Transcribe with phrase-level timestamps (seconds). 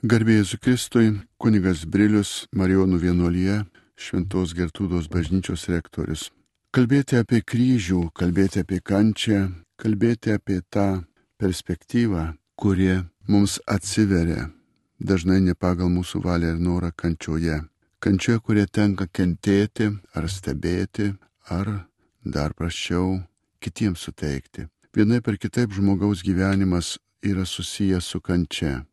[0.00, 3.66] Garbėjus Kristui, kunigas Brilius, Marijonų vienuolyje,
[4.00, 6.30] Šventos Gertūdos bažnyčios rektorius.
[6.72, 11.04] Kalbėti apie kryžių, kalbėti apie kančią, kalbėti apie tą
[11.36, 14.48] perspektyvą, kuri mums atsiveria,
[14.96, 17.60] dažnai ne pagal mūsų valią ir norą kančioje.
[18.00, 21.12] Kančioje, kurie tenka kentėti ar stebėti,
[21.52, 21.84] ar
[22.24, 23.18] dar prašiau
[23.60, 24.64] kitiems suteikti.
[24.96, 28.86] Vienai per kitaip žmogaus gyvenimas yra susijęs su kančia.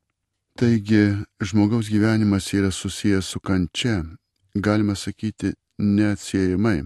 [0.58, 4.04] Taigi žmogaus gyvenimas yra susijęs su kančia,
[4.56, 6.80] galima sakyti, neatsiejamai.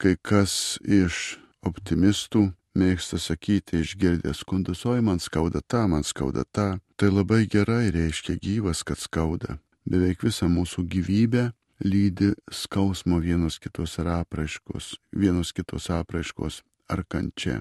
[0.00, 2.46] Kai kas iš optimistų
[2.80, 8.38] mėgsta sakyti, išgirdęs skundus, oi man skauda tą, man skauda tą, tai labai gerai reiškia
[8.40, 9.58] gyvas, kad skauda.
[9.84, 11.50] Beveik visą mūsų gyvybę
[11.84, 17.60] lydi skausmo vienos kitos apraiškos, vienos kitos apraiškos ar kančia.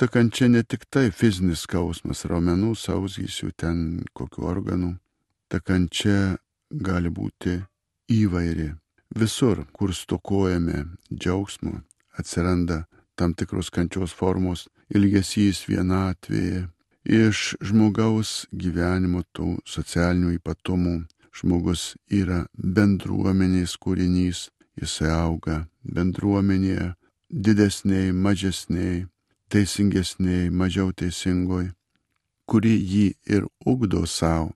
[0.00, 3.80] Ta kančia ne tik tai fizinis skausmas, raumenų, sausgysių, ten
[4.16, 4.94] kokių organų.
[5.52, 6.38] Ta kančia
[6.72, 7.58] gali būti
[8.16, 8.70] įvairi.
[9.20, 11.82] Visur, kur stokojame džiaugsmo,
[12.16, 16.64] atsiranda tam tikros kančios formos, ilgesys vienatvėje.
[17.04, 20.96] Iš žmogaus gyvenimo tų socialinių ypatumų
[21.36, 24.46] žmogus yra bendruomenės kūrinys,
[24.80, 26.94] jisai auga bendruomenėje,
[27.28, 29.04] didesniai, mažesniai,
[29.50, 31.70] teisingesniai, mažiau teisingoj,
[32.46, 34.52] kuri jį ir ugdo savo,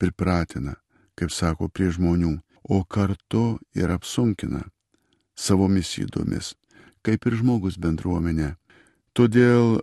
[0.00, 0.76] pripratina,
[1.18, 2.34] kaip sako, prie žmonių,
[2.64, 4.64] o kartu ir apsunkina
[5.36, 6.54] savomis įdomis,
[7.04, 8.54] kaip ir žmogus bendruomenė.
[9.14, 9.80] Todėl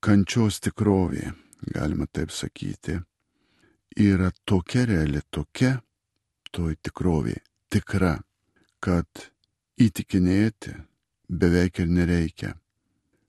[0.00, 1.32] kančios tikrovė,
[1.74, 2.98] galima taip sakyti,
[3.96, 5.76] yra tokia reali, tokia
[6.52, 7.36] toj tikrovė,
[7.70, 8.16] tikra,
[8.80, 9.28] kad
[9.80, 10.72] įtikinėti
[11.28, 12.54] beveik ir nereikia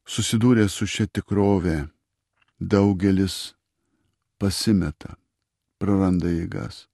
[0.07, 1.87] susidūrę su šia tikrove,
[2.59, 3.53] daugelis
[4.39, 5.17] pasimeta,
[5.79, 6.85] praranda jėgas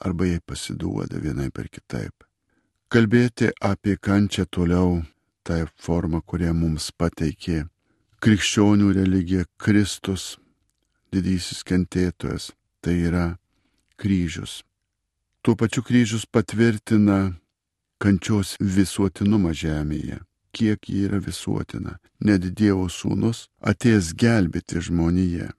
[0.00, 2.24] arba jai pasiduoda vienai per kitaip.
[2.92, 5.02] Kalbėti apie kančią toliau,
[5.42, 7.64] tai forma, kurią mums pateikė
[8.22, 10.36] krikščionių religija Kristus,
[11.12, 13.26] didysis kentėtojas, tai yra
[14.00, 14.62] kryžius.
[15.42, 17.36] Tuo pačiu kryžius patvirtina
[18.02, 20.20] kančios visuotinumą žemėje
[20.56, 21.98] kiek ji yra visuotina.
[22.24, 25.50] Net Dievo sūnus atėjęs gelbėti žmoniją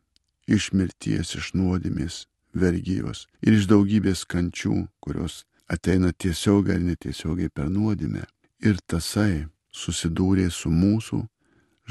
[0.49, 2.25] iš mirties, iš nuodėmės,
[2.57, 8.23] vergyjos ir iš daugybės kančių, kurios ateina tiesiogiai ar netiesiogiai per nuodėmę.
[8.65, 11.19] Ir tasai susidūrė su mūsų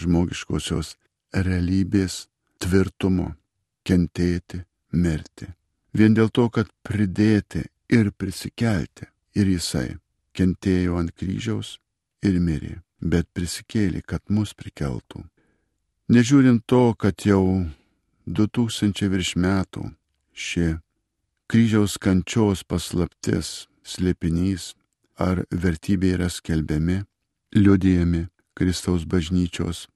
[0.02, 0.96] žmogiškosios
[1.46, 2.26] realybės
[2.58, 3.28] tvirtumu-
[3.86, 5.46] kentėti, mirti.
[5.94, 9.06] Vien dėl to, kad pridėti ir prisikelti.
[9.36, 9.98] Ir jisai
[10.34, 11.78] kentėjo ant kryžiaus
[12.22, 15.24] ir mirė bet prisikėlė, kad mus prikeltų.
[16.08, 17.66] Nežiūrint to, kad jau
[18.26, 19.90] 2000 virš metų
[20.32, 20.76] ši
[21.50, 24.74] kryžiaus kančios paslaptis, slėpinys
[25.18, 27.02] ar vertybė yra skelbiami,
[27.54, 28.26] liudijami
[28.56, 29.86] Kristaus bažnyčios,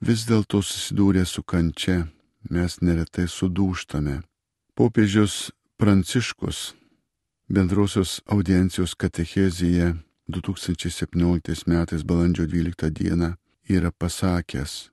[0.00, 2.06] vis dėlto susidūrę su kančia
[2.50, 4.22] mes neretai sudūštame.
[4.76, 6.74] Popiežius Pranciškus
[7.48, 9.94] bendrosios audiencijos katechezija
[10.28, 13.34] 2017 metais balandžio 12 dieną
[13.70, 14.90] yra pasakęs,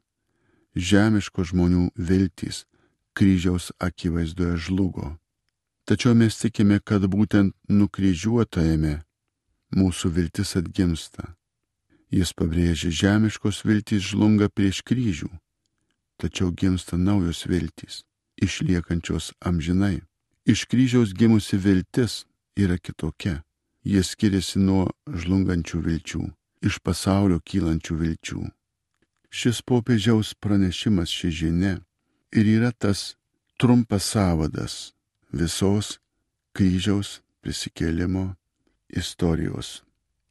[0.76, 2.66] žemiško žmonių viltys
[3.18, 5.18] kryžiaus akivaizdoje žlugo.
[5.90, 9.02] Tačiau mes tikime, kad būtent nukryžiuotajame
[9.74, 11.34] mūsų viltis atgimsta.
[12.14, 15.32] Jis pabrėžia, žemiškos viltys žlunga prieš kryžių,
[16.22, 18.04] tačiau gimsta naujos viltys,
[18.38, 20.06] išliekančios amžinai.
[20.46, 22.22] Iš kryžiaus gimusi viltis
[22.54, 23.42] yra kitokia
[23.84, 26.22] Jie skiriasi nuo žlungančių vilčių,
[26.64, 28.44] iš pasaulio kylančių vilčių.
[29.34, 31.74] Šis popiežiaus pranešimas, ši žinia
[32.32, 33.16] ir yra tas
[33.60, 34.94] trumpas savadas
[35.34, 35.98] visos
[36.54, 38.36] kryžiaus prisikėlimo
[38.94, 39.82] istorijos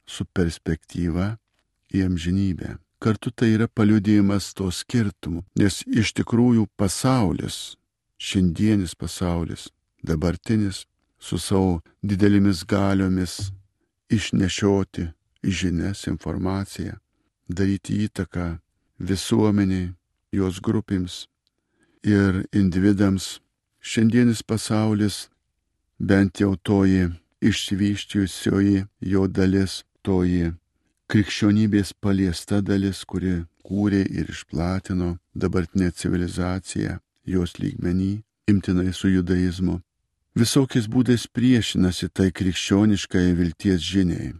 [0.07, 1.35] su perspektyva
[1.93, 2.77] į amžinybę.
[3.03, 7.75] Kartu tai yra paliudėjimas to skirtumų, nes iš tikrųjų pasaulis,
[8.17, 9.67] šiandienis pasaulis,
[10.01, 10.85] dabartinis
[11.23, 13.33] su savo didelėmis galiomis
[14.11, 15.07] išnešioti
[15.43, 16.97] žinias, informaciją,
[17.47, 18.47] daryti įtaką
[18.99, 19.93] visuomeniai,
[20.33, 21.27] jos grupėms
[22.03, 23.39] ir individams.
[23.83, 25.27] Šiandienis pasaulis,
[25.99, 27.09] bent jau toji
[27.43, 30.53] išsivyščiusioji jo dalis, toji
[31.11, 38.13] krikščionybės paliesta dalis, kuri kūrė ir išplatino dabartinę civilizaciją jos lygmenį,
[38.51, 39.81] imtinai su judaizmu,
[40.35, 44.33] visokiais būdais priešinasi tai krikščioniškai vilties žiniai.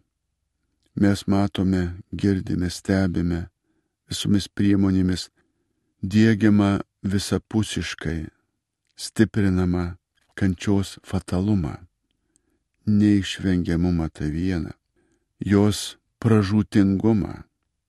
[0.95, 3.47] Mes matome, girdime, stebime
[4.09, 5.29] visomis priemonėmis
[6.03, 8.27] dėgiama visapusiškai,
[8.95, 9.95] stiprinama
[10.37, 11.79] kančios fatalumą,
[12.85, 14.73] neišvengiamumą tą vieną,
[15.39, 17.43] jos pražūtingumą.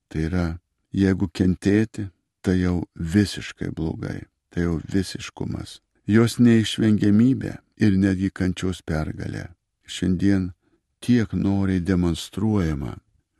[0.08, 0.46] Tai yra,
[0.94, 2.08] jeigu kentėti,
[2.44, 5.80] tai jau visiškai blogai, tai jau visiškumas.
[6.06, 9.48] Jos neišvengiamybė ir netgi kančios pergalė.
[9.86, 10.52] Šiandien
[11.04, 12.94] tiek noriai demonstruojama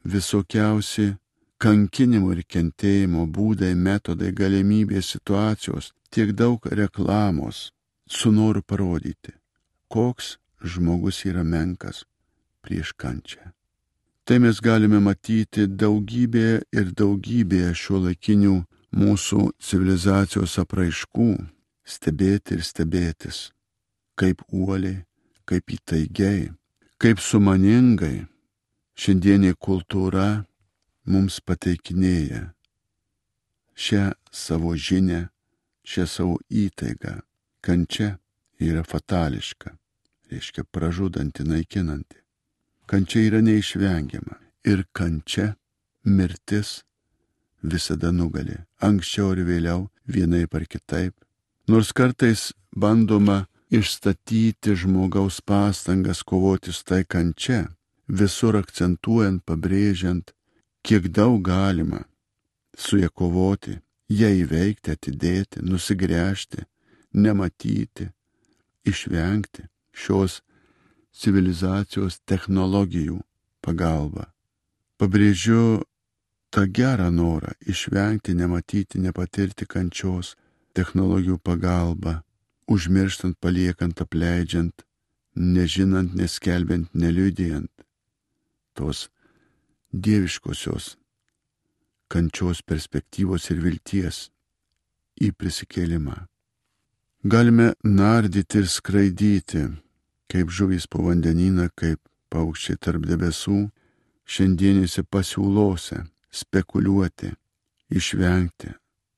[0.05, 1.15] visokiausi
[1.59, 7.71] kankinimo ir kentėjimo būdai, metodai, galimybės, situacijos, tiek daug reklamos
[8.07, 9.33] su noru parodyti,
[9.89, 12.05] koks žmogus yra menkas
[12.65, 13.53] prieš kančią.
[14.25, 18.55] Tai mes galime matyti daugybėje ir daugybėje šio laikinių
[18.97, 21.33] mūsų civilizacijos apraiškų,
[21.85, 23.51] stebėti ir stebėtis,
[24.19, 25.05] kaip uoliai,
[25.49, 26.49] kaip įtaigiai,
[26.99, 28.27] kaip sumaningai
[28.97, 30.45] šiandienė kultūra
[31.11, 32.55] mums pateikinėja
[33.75, 35.29] šią savo žinę,
[35.85, 37.21] šią savo įtaigą.
[37.65, 38.19] Kančia
[38.61, 39.73] yra fatališka,
[40.31, 42.21] reiškia pražudanti, naikinanti.
[42.87, 44.37] Kančia yra neišvengiama
[44.69, 45.55] ir kančia,
[46.05, 46.83] mirtis
[47.65, 51.15] visada nugali, anksčiau ir vėliau, vienaip ar kitaip.
[51.69, 57.69] Nors kartais bandoma išstatyti žmogaus pastangas kovoti su tai kančia,
[58.09, 60.33] visur akcentuojant, pabrėžiant,
[60.87, 62.05] kiek daug galima
[62.77, 63.79] su ją kovoti,
[64.09, 66.67] ją įveikti, atidėti, nusigręžti,
[67.15, 68.11] nematyti,
[68.85, 70.43] išvengti šios
[71.15, 73.21] civilizacijos technologijų
[73.65, 74.29] pagalba.
[74.99, 75.83] Pabrėžiu
[76.51, 80.35] tą gerą norą išvengti, nematyti, nepatirti kančios
[80.75, 82.21] technologijų pagalba,
[82.69, 84.85] užmirštant, paliekant, apleidžiant,
[85.35, 87.71] nežinant, neskelbiant, neliudijant
[88.75, 89.09] tos
[89.93, 90.95] dieviškosios
[92.11, 94.29] kančios perspektyvos ir vilties
[95.23, 96.17] į prisikėlimą.
[97.25, 99.65] Galime nardyti ir skraidyti,
[100.31, 102.01] kaip žuvys po vandenyną, kaip
[102.31, 103.71] paukščiai tarp debesų,
[104.27, 106.03] šiandienėse pasiūlose,
[106.35, 107.31] spekuliuoti,
[107.95, 108.75] išvengti,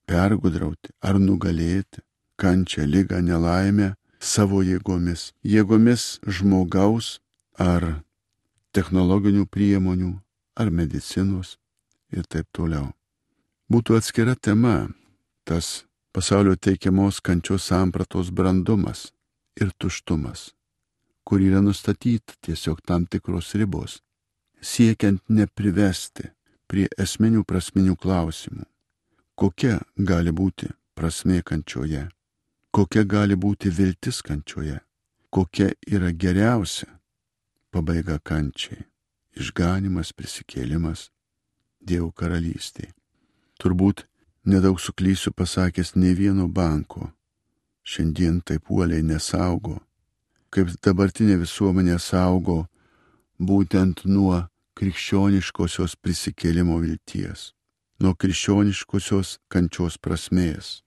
[0.07, 2.05] pergudrauti ar nugalėti
[2.41, 7.19] kančią, lygą, nelaimę savo jėgomis, jėgomis žmogaus
[7.59, 8.03] ar
[8.77, 10.13] technologinių priemonių
[10.57, 11.57] ar medicinos
[12.13, 12.93] ir taip toliau.
[13.73, 14.89] Būtų atskira tema
[15.45, 19.11] tas pasaulio teikiamos kančios sampratos brandumas
[19.61, 20.53] ir tuštumas,
[21.25, 24.01] kur yra nustatyta tiesiog tam tikros ribos,
[24.61, 26.31] siekiant neprivesti
[26.67, 28.65] prie esminių prasminių klausimų.
[29.37, 32.07] Kokia gali būti prasmė kančioje,
[32.77, 34.77] kokia gali būti viltis kančioje,
[35.33, 36.91] kokia yra geriausia
[37.73, 38.85] pabaiga kančiai
[39.37, 41.11] išganimas, prisikėlimas
[41.87, 42.91] Dievo karalystėje.
[43.63, 44.05] Turbūt
[44.45, 47.13] nedaug suklysiu pasakęs ne vieno banko.
[47.87, 49.79] Šiandien taip uoliai nesaugo,
[50.51, 52.65] kaip dabartinė visuomenė saugo
[53.39, 54.41] būtent nuo
[54.77, 57.53] krikščioniškosios prisikėlimo vilties,
[58.03, 60.83] nuo krikščioniškosios kančios prasmės.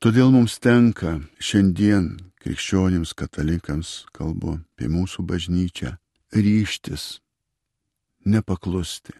[0.00, 2.06] Todėl mums tenka šiandien
[2.40, 5.90] krikščionims katalikams, kalbu apie mūsų bažnyčią,
[6.32, 7.18] ryštis
[8.24, 9.12] nepaklusti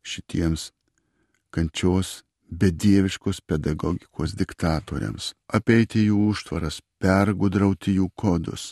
[0.00, 0.70] šitiems
[1.52, 8.70] kančios bedieviškos pedagogikos diktatoriams, apeiti jų užtvaras, pergudrauti jų kodus,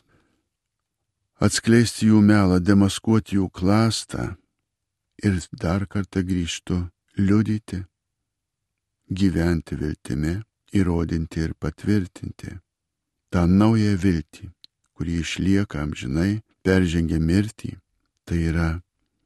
[1.44, 4.30] atskleisti jų melą, demaskuoti jų klastą
[5.20, 6.80] ir dar kartą grįžtų
[7.20, 7.84] liudyti,
[9.12, 10.38] gyventi viltimi,
[10.74, 12.58] įrodinti ir patvirtinti
[13.32, 14.50] tą naują viltį,
[14.94, 17.74] kuri išlieka amžinai, peržengia mirtį,
[18.26, 18.68] tai yra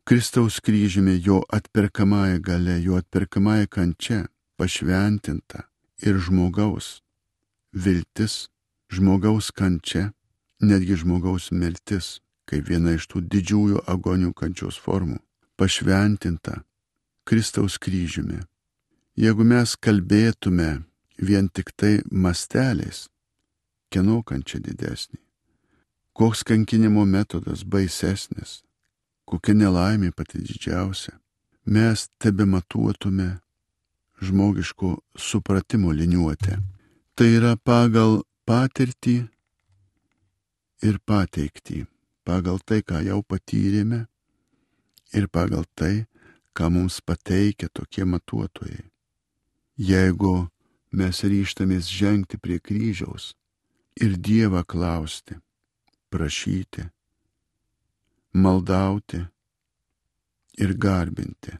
[0.09, 4.23] Kristaus kryžiumi jo atperkamąją gale, jo atperkamąją kančia
[4.57, 5.67] pašventinta
[6.00, 7.02] ir žmogaus
[7.73, 8.49] viltis,
[8.88, 10.12] žmogaus kančia,
[10.64, 15.21] netgi žmogaus mirtis, kaip viena iš tų didžiųjų agonių kančios formų,
[15.61, 16.62] pašventinta
[17.28, 18.40] Kristaus kryžiumi.
[19.19, 20.71] Jeigu mes kalbėtume
[21.19, 23.09] vien tik tai masteliais,
[23.91, 25.19] kieno kančia didesnė,
[26.13, 28.63] koks kankinimo metodas baisesnis,
[29.29, 31.19] kokia nelaimė pati didžiausia,
[31.65, 33.39] mes tebe matuotume
[34.23, 36.59] žmogiško supratimo liniuotę.
[37.15, 39.17] Tai yra pagal patirtį
[40.87, 41.85] ir pateikti,
[42.25, 44.07] pagal tai, ką jau patyrėme
[45.19, 46.07] ir pagal tai,
[46.55, 48.87] ką mums pateikia tokie matuotojai.
[49.79, 50.49] Jeigu
[50.92, 53.35] mes ryštamės žengti prie kryžiaus
[54.00, 55.37] ir Dievą klausti,
[56.11, 56.88] prašyti,
[58.33, 59.25] maldauti
[60.59, 61.59] ir garbinti.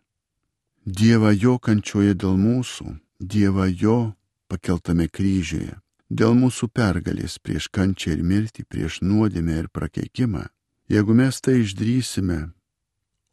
[0.87, 3.99] Dievą jo kančioje dėl mūsų, Dievą jo
[4.49, 5.75] pakeltame kryžiuje,
[6.09, 10.47] dėl mūsų pergalės prieš kančią ir mirtį, prieš nuodėmę ir prakeikimą,
[10.89, 12.41] jeigu mes tai išdrysime,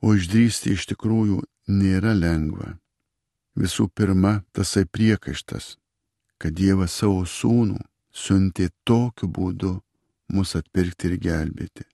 [0.04, 1.40] o išdrysti iš tikrųjų
[1.72, 2.76] nėra lengva.
[3.56, 5.78] Visų pirma, tasai priekaištas,
[6.38, 7.80] kad Dievas savo sūnų
[8.16, 9.74] siuntė tokiu būdu
[10.34, 11.86] mus atpirkti ir gelbėti.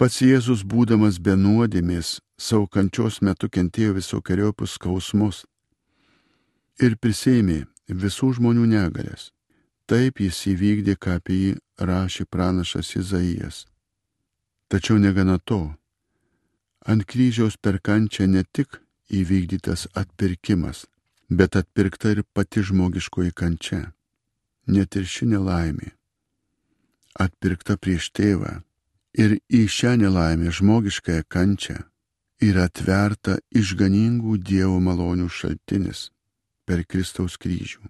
[0.00, 5.42] Pats Jėzus, būdamas be nuodėmės, savo kančios metu kentėjo visokiojopus skausmus
[6.80, 9.28] ir prisėmė visų žmonių negalės.
[9.90, 13.66] Taip jis įvykdė, ką apie jį rašė pranašas Izaijas.
[14.70, 15.74] Tačiau negana to,
[16.86, 18.78] ant kryžiaus per kančią ne tik
[19.10, 20.86] įvykdytas atpirkimas,
[21.30, 23.92] bet atpirkta ir pati žmogiškoji kančia.
[24.66, 25.94] Net ir ši nelaimė.
[27.14, 28.60] Atpirkta prieš tėvą
[29.18, 31.78] ir į šią nelaimę žmogiškąją kančią
[32.42, 36.10] yra atverta išganingų Dievo malonių šaltinis
[36.66, 37.82] per Kristaus kryžių.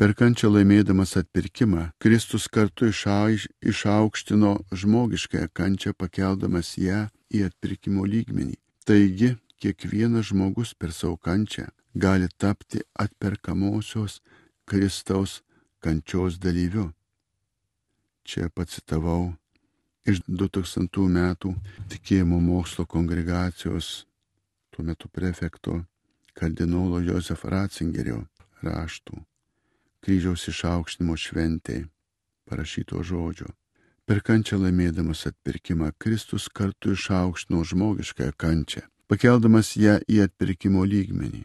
[0.00, 8.56] Per kančią laimėdamas atpirkimą, Kristus kartu išaukštino žmogiškąją kančią, pakeldamas ją į atpirkimo lygmenį.
[8.88, 14.20] Taigi, kiekvienas žmogus per savo kančią gali tapti atperkamosios
[14.64, 15.42] Kristaus
[15.80, 16.90] kančios dalyviu.
[18.24, 19.32] Čia pacitavau
[20.06, 21.54] iš 2000 metų
[21.90, 24.06] tikėjimo mokslo kongregacijos
[24.70, 25.82] tuo metu prefekto
[26.38, 28.22] kardinolo Josef Ratzingerio
[28.62, 29.20] raštų
[30.02, 31.86] kryžiaus išaukštinimo šventėje
[32.50, 33.52] parašyto žodžio.
[34.06, 41.44] Per kančią laimėdamas atpirkimą Kristus kartu išaukštino žmogiškąją kančią, pakeldamas ją į atpirkimo lygmenį.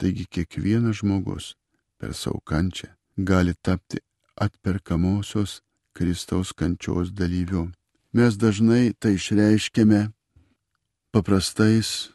[0.00, 1.54] Taigi kiekvienas žmogus
[2.00, 2.88] per savo kančią
[3.28, 3.98] gali tapti
[4.40, 5.60] atperkamosios
[5.92, 7.68] Kristaus kančios dalyviu.
[8.12, 10.00] Mes dažnai tai išreiškiame
[11.12, 12.08] paprastais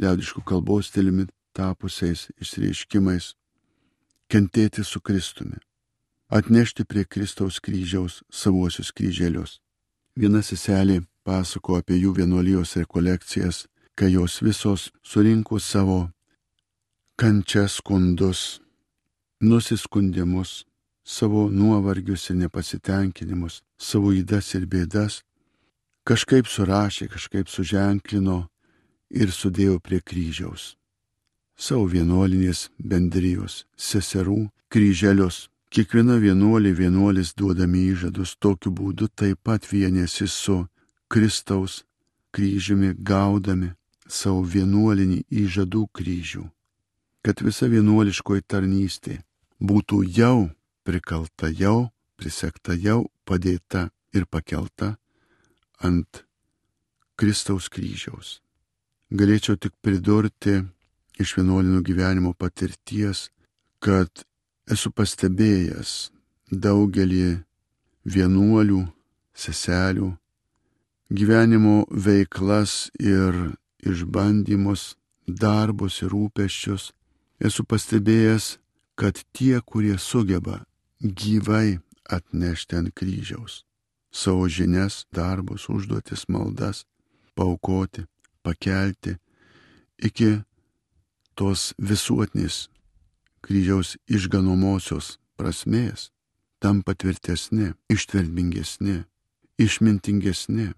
[0.00, 3.34] liaudiškų kalbos stiliumi tapusiais išreiškimais-
[4.30, 5.58] kentėti su Kristumi,
[6.28, 9.60] atnešti prie Kristaus kryžiaus savuosius kryželius.
[10.16, 16.15] Viena seselė pasako apie jų vienuolijos rekolekcijas, kai jos visos surinko savo
[17.16, 18.60] kančias skundus,
[19.40, 20.64] nusiskundimus,
[21.04, 25.22] savo nuovargius ir nepasitenkinimus, savo įdas ir bėdas
[26.06, 28.46] kažkaip surašė, kažkaip suženklino
[29.10, 30.76] ir sudėjo prie kryžiaus.
[31.56, 35.46] Savo vienuolinės bendrijos, seserų, kryželius.
[35.72, 40.60] Kiekviena vienuolė vienuolis duodami įžadus tokiu būdu taip pat vienėsi su
[41.10, 41.82] Kristaus
[42.36, 43.72] kryžiumi gaudami
[44.06, 46.44] savo vienuolinį įžadų kryžių,
[47.26, 49.16] kad visa vienuoliškoji tarnystė
[49.58, 50.46] būtų jau
[50.86, 54.92] prikalta, jau prisekta, jau padėta ir pakelta
[55.82, 56.22] ant
[57.18, 58.36] Kristaus kryžiaus.
[59.10, 60.60] Galėčiau tik pridurti
[61.18, 63.32] iš vienuolinų gyvenimo patirties,
[63.82, 64.22] kad
[64.70, 66.12] esu pastebėjęs
[66.52, 67.40] daugelį
[68.06, 68.84] vienuolių,
[69.34, 70.12] seselių,
[71.10, 74.94] gyvenimo veiklas ir išbandymus,
[75.26, 76.92] darbus ir rūpeščius,
[77.40, 78.56] esu pastebėjęs,
[78.96, 80.64] kad tie, kurie sugeba
[81.00, 81.78] gyvai
[82.08, 83.66] atnešti ant kryžiaus
[84.16, 86.84] savo žinias, darbus, užduotis, maldas,
[87.36, 88.06] paukoti,
[88.42, 89.16] pakelti
[90.00, 90.30] iki
[91.36, 92.66] tos visuotinės
[93.44, 96.10] kryžiaus išganomosios prasmės,
[96.58, 99.02] tampa tvirtesni, ištvermingesni,
[99.60, 100.70] išmintingesni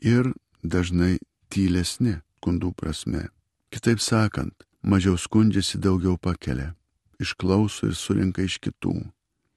[0.00, 0.32] ir
[0.64, 1.18] dažnai
[1.52, 3.28] tylesni kundų prasme.
[3.70, 6.74] Kitaip sakant, mažiau skundžiasi, daugiau pakelia,
[7.20, 8.94] išklauso ir surinka iš kitų.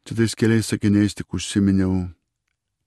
[0.03, 2.09] Čia tais keliais sakiniais tik užsiminiau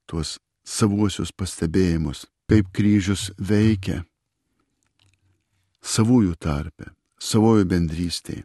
[0.06, 4.02] tuos savuosius pastebėjimus, kaip kryžius veikia
[5.86, 8.44] savųjų tarpe, savojo bendrystėje,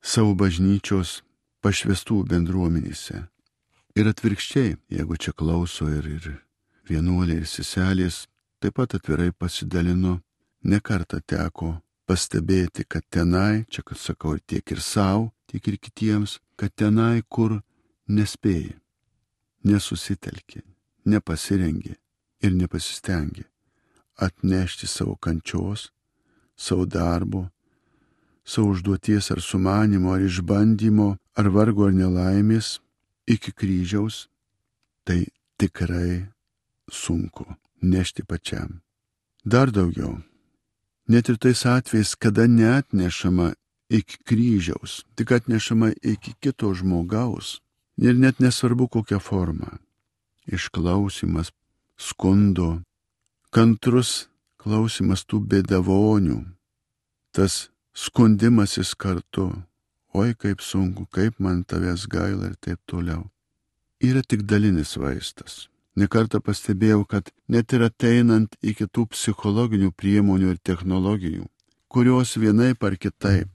[0.00, 1.20] savo bažnyčios
[1.60, 3.26] pašvestų bendruomenėse.
[3.98, 6.28] Ir atvirkščiai, jeigu čia klauso ir, ir
[6.88, 8.26] vienuoliai, ir seselės,
[8.62, 10.20] taip pat atvirai pasidalino,
[10.62, 11.74] nekarta teko
[12.08, 17.60] pastebėti, kad tenai, čia kad sakau tiek ir savo, tiek ir kitiems, kad tenai, kur
[18.08, 18.78] nespėjai,
[19.68, 20.64] nesusitelkė,
[21.04, 21.94] nepasirengė
[22.42, 23.44] ir nepasistengė
[24.18, 25.90] atnešti savo kančios,
[26.56, 27.48] savo darbo,
[28.44, 32.78] savo užduoties ar sumanimo, ar išbandymo, ar vargo ar nelaimės
[33.30, 34.26] iki kryžiaus,
[35.06, 35.28] tai
[35.60, 36.26] tikrai
[36.90, 37.46] sunku
[37.82, 38.80] nešti pačiam.
[39.44, 40.18] Dar daugiau,
[41.08, 43.54] net ir tais atvejais, kada neatnešama
[43.88, 47.58] iki kryžiaus, tik atnešama iki kito žmogaus
[47.96, 49.78] ir net nesvarbu kokią formą
[50.48, 51.52] išklausimas
[51.98, 52.80] skundo,
[53.52, 56.38] kantrus klausimas tų bėdavonių,
[57.32, 59.50] tas skundimasis kartu,
[60.14, 63.28] oi kaip sunku, kaip man tavęs gaila ir taip toliau.
[64.00, 65.66] Yra tik dalinis vaistas.
[65.98, 71.48] Nekartą pastebėjau, kad net ir ateinant iki tų psichologinių priemonių ir technologijų,
[71.90, 73.48] kurios vienaip ar kitaip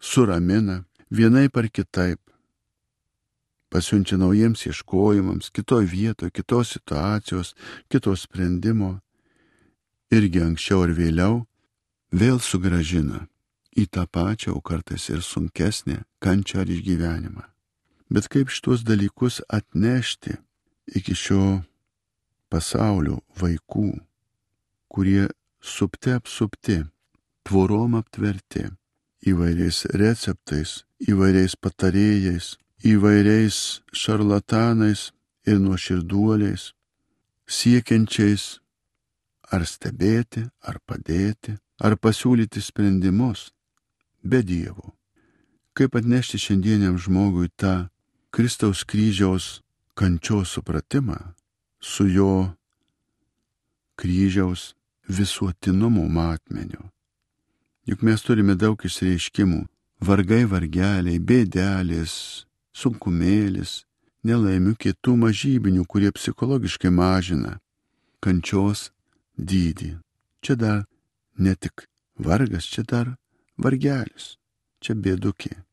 [0.00, 2.20] suramina, vienaip ar kitaip
[3.72, 7.54] pasiunčia naujiems ieškojimams, kitoj vietoje, kitos situacijos,
[7.88, 9.00] kitos sprendimo,
[10.12, 11.42] irgi anksčiau ar vėliau
[12.12, 13.26] vėl sugražina
[13.76, 17.44] į tą pačią, o kartais ir sunkesnę kančią ar išgyvenimą.
[18.12, 20.36] Bet kaip šitos dalykus atnešti
[20.92, 21.62] iki šio
[22.52, 23.88] pasaulio vaikų,
[24.92, 25.26] kurie
[25.62, 26.82] supte apsupti,
[27.48, 28.66] tvorom aptverti,
[29.24, 33.56] įvairiais receptais, įvairiais patarėjais, įvairiais
[33.94, 35.10] šarlatanais
[35.48, 36.72] ir nuoširduoliais,
[37.46, 38.44] siekiančiais
[39.52, 43.50] ar stebėti, ar padėti, ar pasiūlyti sprendimus
[44.22, 44.94] be Dievo.
[45.72, 47.88] Kaip atnešti šiandieniam žmogui tą
[48.32, 49.62] Kristaus kryžiaus
[49.96, 51.18] kančios supratimą
[51.82, 52.54] su jo
[53.96, 54.74] kryžiaus
[55.08, 56.82] visuotinumo matmeniu.
[57.86, 59.66] Juk mes turime daug išreiškimų-
[60.08, 63.84] vargai vargeliai, bėdelės, sunkumėlis,
[64.22, 67.58] nelaimių kitų mažybinių, kurie psichologiškai mažina
[68.22, 68.90] kančios
[69.38, 69.98] dydį.
[70.42, 70.86] Čia dar
[71.38, 73.16] ne tik vargas, čia dar
[73.58, 74.36] vargelis,
[74.80, 75.64] čia bėdukė.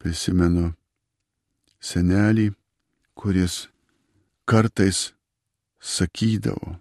[0.00, 0.74] Prisimenu
[1.80, 2.54] senelį,
[3.14, 3.68] kuris
[4.50, 5.12] kartais
[5.78, 6.74] sakydavo,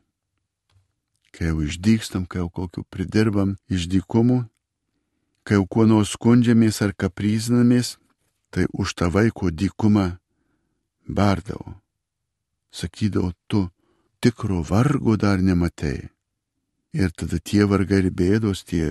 [1.36, 4.40] kai jau išdykstam, kai jau kokiu pridirbam išdykumų,
[5.46, 7.98] kai jau kuo nors skundžiamės ar kapryzinamės,
[8.50, 10.08] tai už tą vaiko dykumą
[11.06, 11.76] bardavo.
[12.74, 13.68] Sakydavo, tu
[14.22, 16.10] tikro vargo dar nematei.
[16.90, 18.90] Ir tada tie vargai ir bėdos, tie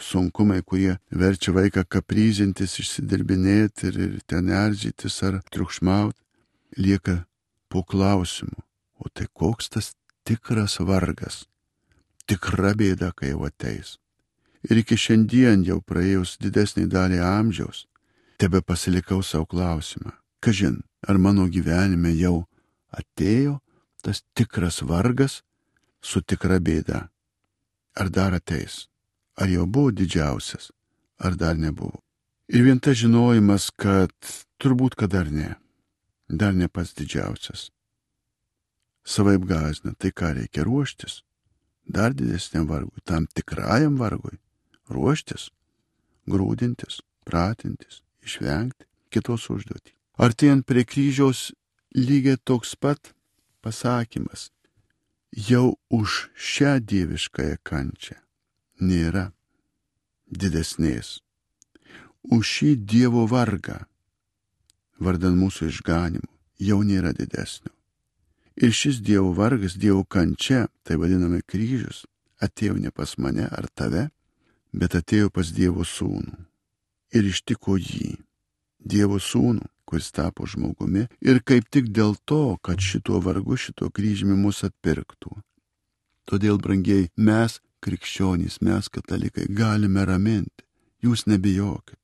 [0.00, 6.20] sunkumai, kurie verčia vaiką kapryzintis, išsidirbinėti ir, ir ten erzytis ar triukšmauti,
[6.80, 7.20] lieka
[7.74, 8.62] po klausimu.
[9.02, 9.86] O tai koks tas
[10.22, 11.42] tikras vargas,
[12.30, 13.96] tikra bėda, kai jau ateis.
[14.70, 17.88] Ir iki šiandien jau praėjus didesnį dalį amžiaus,
[18.38, 20.14] tebe pasilikau savo klausimą.
[20.38, 22.46] Kažin, ar mano gyvenime jau
[22.94, 23.58] atėjo
[24.06, 25.42] tas tikras vargas
[26.00, 27.08] su tikra bėda?
[27.98, 28.86] Ar dar ateis?
[29.34, 30.70] Ar jau buvo didžiausias,
[31.18, 31.98] ar dar nebuvo?
[32.46, 34.14] Ir vien tas žinojimas, kad
[34.62, 35.56] turbūt, kad dar ne,
[36.40, 37.70] dar ne pats didžiausias.
[39.04, 41.22] Savaip gazina, tai ką reikia ruoštis?
[41.84, 44.38] Dar didesniam vargui, tam tikrajam vargui.
[44.88, 45.50] Ruoštis,
[46.28, 49.92] grūdintis, pratintis, išvengti kitos užduotį.
[50.24, 51.52] Artėjant prie kryžiaus
[51.94, 53.12] lygiai toks pat
[53.64, 54.50] pasakymas.
[55.34, 58.20] Jau už šią dieviškąją kančią
[58.80, 59.30] nėra
[60.30, 61.20] didesnės.
[62.24, 63.84] Už šį Dievo vargą,
[65.00, 66.30] vardan mūsų išganimų,
[66.68, 67.72] jau nėra didesnio.
[68.54, 72.04] Ir šis Dievo vargas, Dievo kančia, tai vadiname kryžius,
[72.38, 74.08] atėjo ne pas mane ar tave,
[74.72, 76.44] bet atėjo pas Dievo sūnų
[77.14, 78.16] ir ištiko jį,
[78.84, 84.36] Dievo sūnų, kuris tapo žmogumi ir kaip tik dėl to, kad šituo vargu, šituo kryžimi
[84.36, 85.32] mus atpirktų.
[86.28, 90.64] Todėl, brangiai, mes, krikščionys, mes, katalikai, galime raminti,
[91.04, 92.00] jūs nebijokit.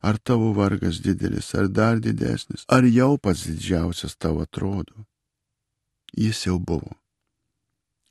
[0.00, 5.06] Ar tavo vargas didelis, ar dar didesnis, ar jau pats didžiausias tavo atrodo.
[6.14, 6.94] Jis jau buvo.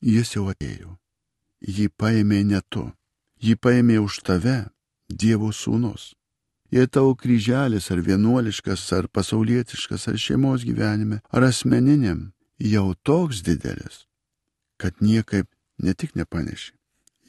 [0.02, 0.98] Jis jau atėjo.
[1.62, 2.92] Jį paėmė ne tu.
[3.42, 4.68] Jį paėmė už tave
[5.08, 6.14] Dievo sūnus.
[6.72, 14.04] Jei tavo kryželis ar vienuoliškas, ar pasaulietiškas, ar šeimos gyvenime, ar asmeniniam, jau toks didelis,
[14.76, 15.48] kad niekaip
[15.80, 16.74] ne tik nepaneši,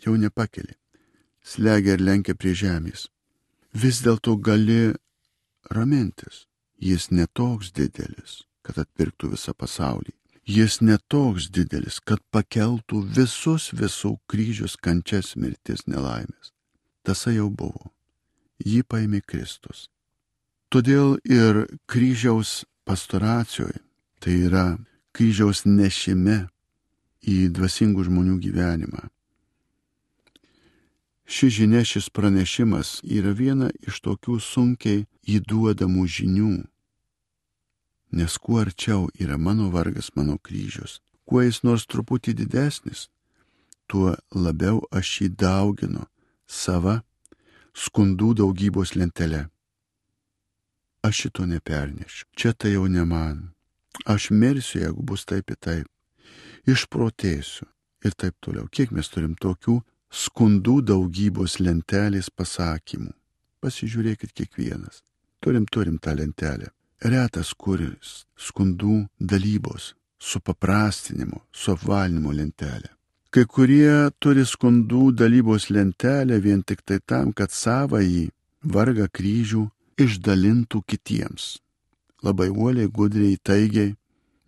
[0.02, 0.74] jau nepakeli,
[1.42, 3.06] slegia ir lenkia prie žemės.
[3.74, 4.94] Vis dėlto gali
[5.70, 6.46] ramintis,
[6.80, 10.14] jis netoks didelis, kad atpirktų visą pasaulį.
[10.48, 16.54] Jis netoks didelis, kad pakeltų visus visų kryžius kančias mirtis nelaimės
[17.08, 17.88] tasa jau buvo.
[18.60, 19.86] Jį paėmė Kristus.
[20.68, 23.80] Todėl ir kryžiaus pastoracijoje,
[24.20, 24.66] tai yra
[25.16, 26.42] kryžiaus nešime
[27.24, 29.06] į dvasingų žmonių gyvenimą.
[31.28, 36.52] Ši žinia, šis pranešimas yra viena iš tokių sunkiai įduodamų žinių.
[38.16, 43.10] Nes kuo arčiau yra mano vargas, mano kryžius, kuo jis nors truputį didesnis,
[43.84, 46.06] tuo labiau aš jį dauginu
[46.48, 47.02] sava
[47.76, 49.44] skundų daugybos lentelė.
[51.04, 52.24] Aš šito nepernešiu.
[52.32, 53.52] Čia tai jau ne man.
[54.08, 55.86] Aš mirsiu, jeigu bus taip ir taip.
[56.64, 57.68] Išprotėsiu
[58.04, 58.64] ir taip toliau.
[58.72, 59.78] Kiek mes turim tokių
[60.10, 63.12] skundų daugybos lentelės pasakymų.
[63.60, 65.02] Pasižiūrėkit kiekvienas.
[65.40, 66.70] Turim, turim tą lentelę.
[67.02, 72.90] Retas kuris skundų dalybos, supaprastinimo, suapvalinimo lentelę.
[73.30, 78.30] Kai kurie turi skundų dalybos lentelę vien tik tai tam, kad savąjį
[78.64, 79.68] vargą kryžių
[80.00, 81.58] išdalintų kitiems.
[82.24, 83.94] Labai uoliai, gudriai, taigiai,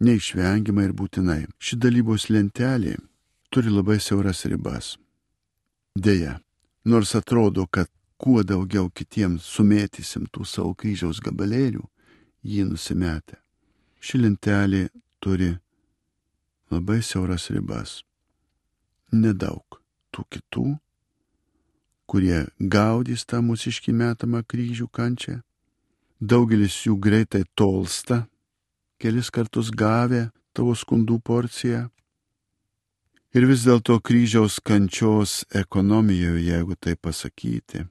[0.01, 1.45] neišvengiamai ir būtinai.
[1.61, 2.97] Ši dalybos lentelė
[3.53, 4.97] turi labai siauras ribas.
[5.97, 6.41] Deja,
[6.85, 11.83] nors atrodo, kad kuo daugiau kitiems sumėtysim tų savo kryžiaus gabalėlių,
[12.47, 13.41] jį nusimetę.
[14.01, 14.89] Ši lentelė
[15.21, 15.51] turi
[16.71, 18.01] labai siauras ribas.
[19.11, 19.81] Nedaug
[20.15, 20.67] tų kitų,
[22.07, 25.41] kurie gaudys tą mūsiškį metamą kryžių kančią.
[26.21, 28.27] Daugelis jų greitai tolsta,
[29.01, 31.89] kelis kartus gavę tavo skundų porciją.
[33.31, 37.85] Ir vis dėlto kryžiaus kančios ekonomijoje, jeigu tai pasakyti,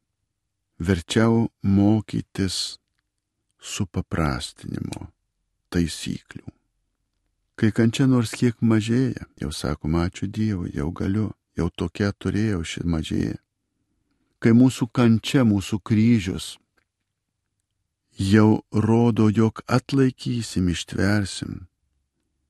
[0.83, 2.75] verčiau mokytis
[3.63, 5.07] supaprastinimo
[5.71, 6.43] taisyklių.
[7.55, 12.83] Kai kančia nors kiek mažėja, jau sakom, ačiū Dievui, jau galiu, jau tokia turėjau šį
[12.91, 13.39] mažėja.
[14.43, 16.57] Kai mūsų kančia, mūsų kryžius
[18.19, 21.65] jau rodo, jog atlaikysim, ištversim,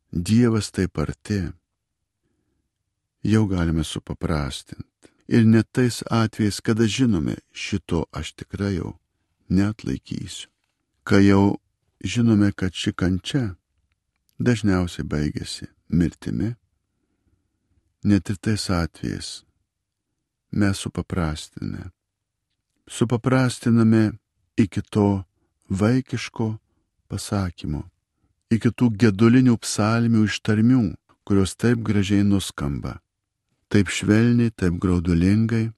[0.09, 1.43] Dievas taip arti,
[3.23, 4.85] jau galime supaprastinti.
[5.27, 8.97] Ir net tais atvejais, kada žinome, šito aš tikrai jau
[9.49, 10.49] neatlaikysiu.
[11.03, 11.59] Kai jau
[12.01, 13.43] žinome, kad ši kančia
[14.39, 16.55] dažniausiai baigėsi mirtimi,
[18.03, 19.43] net ir tais atvejais
[20.51, 21.91] mes supaprastiname.
[22.89, 24.11] Supaprastiname
[24.57, 25.23] iki to
[25.69, 26.55] vaikiško
[27.07, 27.83] pasakymo,
[28.49, 30.81] iki tų gedulinių psalmių ištarmių,
[31.21, 32.97] kurios taip gražiai nuskamba,
[33.69, 35.69] taip švelniai, taip graudulingai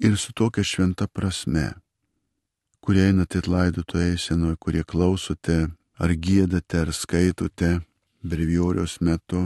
[0.00, 1.72] ir su tokia šventa prasme
[2.84, 5.54] kurie einate atlaidoto eisenoje, kurie klausote,
[5.96, 7.70] ar gėdate, ar skaitote
[8.20, 9.40] brevijorios metu,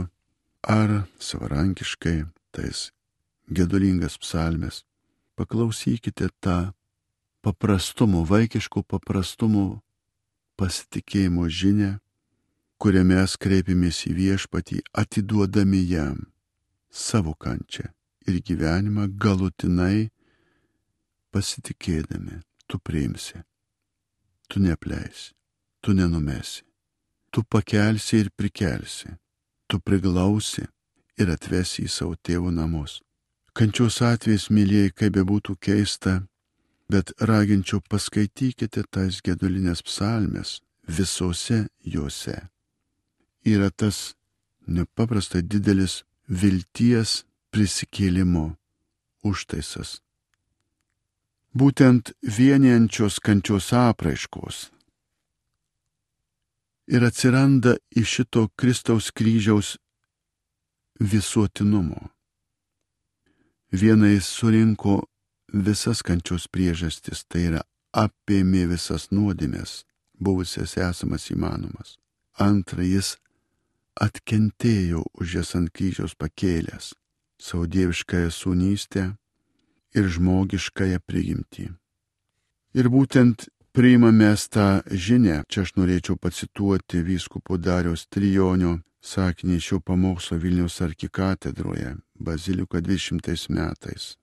[0.59, 2.17] ar savarankiškai
[2.51, 2.89] tais
[3.47, 4.83] gedulingas psalmes.
[5.39, 6.57] Paklausykite tą
[7.39, 9.79] paprastumo, vaikiško paprastumo
[10.59, 11.93] pasitikėjimo žinę,
[12.75, 16.25] kurią mes kreipiamės į viešpatį, atiduodami jam
[16.89, 17.89] savo kančią
[18.27, 20.09] ir gyvenimą galutinai
[21.33, 23.41] pasitikėdami tu priimsi,
[24.49, 25.33] tu neapleisi,
[25.81, 26.63] tu nenumesi,
[27.31, 29.09] tu pakelsi ir prikelsi,
[29.67, 30.65] tu priglausi
[31.17, 32.99] ir atvesi į savo tėvų namus.
[33.53, 36.21] Kančios atvejais, mylėjai, kaip bebūtų keista,
[36.89, 42.37] bet raginčiau paskaitykite tas gedulinės psalmes visose juose.
[43.45, 44.15] Yra tas
[44.67, 48.53] nepaprastai didelis vilties prisikėlimo
[49.25, 49.97] užtaisas
[51.53, 54.69] būtent vieniančios kančios apraiškos.
[56.89, 59.77] Ir atsiranda iš šito Kristaus kryžiaus
[60.99, 62.09] visuotinumo.
[63.71, 65.03] Vienais surinko
[65.53, 67.61] visas kančios priežastis, tai yra
[67.93, 69.85] apėmė visas nuodėmės,
[70.17, 71.97] buvusias esamas įmanomas.
[72.33, 73.17] Antra, jis
[73.99, 76.93] atkentėjo už jas ant kryžiaus pakėlęs
[77.39, 79.05] savo dieviškąją sūnystę
[79.95, 81.69] ir žmogiškąją prigimtį.
[82.75, 90.37] Ir būtent priimame tą žinę, čia aš norėčiau pacituoti vyskupo Dariaus Trijonio sakinį šio pamokslo
[90.37, 94.15] Vilniaus arkikatedroje, Bazilika 200 metais.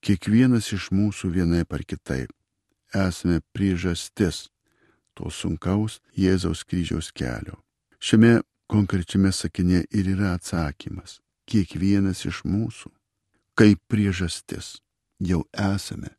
[0.00, 2.30] Kiekvienas iš mūsų vienaip ar kitaip
[2.94, 4.48] esame priežastis
[5.14, 7.58] to sunkaus Jėzaus kryžiaus kelio.
[7.98, 8.42] Šiame
[8.74, 11.20] konkrečiame sakinė ir yra atsakymas.
[11.46, 12.90] Kiekvienas iš mūsų
[13.54, 14.78] kaip priežastis
[15.22, 16.10] jau esame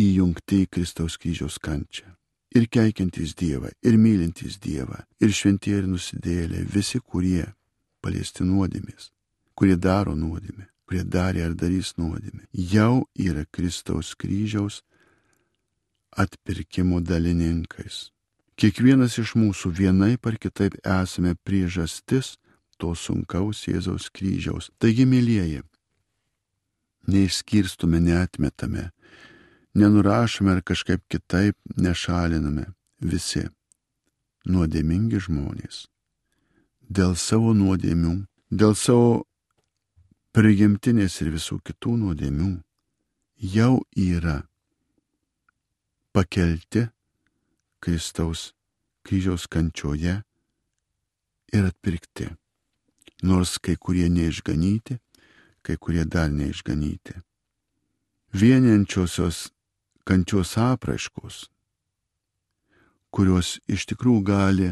[0.00, 2.10] įjungti į Kristaus kryžiaus kančią.
[2.52, 7.46] Ir keikiantys Dievą, ir mylintys Dievą, ir šventieji ir nusidėlė, visi, kurie
[8.04, 9.08] paliesti nuodėmės,
[9.56, 14.82] kurie daro nuodėmę, kurie darė ar darys nuodėmę, jau yra Kristaus kryžiaus
[16.12, 18.10] atpirkimo dalininkais.
[18.60, 22.36] Kiekvienas iš mūsų vienai par kitaip esame priežastis
[22.78, 24.70] to sunkaus Jėzaus kryžiaus.
[24.82, 25.62] Taigi, mėlyjeji,
[27.08, 28.90] neišskirstume, netmetame,
[29.74, 32.68] nenurašome ar kažkaip kitaip nešaliname
[33.00, 33.46] visi
[34.48, 35.86] nuodėmingi žmonės.
[36.92, 38.14] Dėl savo nuodėmių,
[38.50, 39.22] dėl savo
[40.36, 42.50] prigimtinės ir visų kitų nuodėmių
[43.54, 44.42] jau yra
[46.12, 46.90] pakelti
[47.82, 48.52] Kristaus
[49.02, 50.22] kryžiaus kančioje
[51.52, 52.28] ir atpirkti.
[53.22, 54.98] Nors kai kurie neišganyti,
[55.62, 57.14] kai kurie dar neišganyti.
[58.32, 59.50] Vieniančiosios
[60.08, 61.46] kančios apraiškos,
[63.14, 64.70] kurios iš tikrųjų gali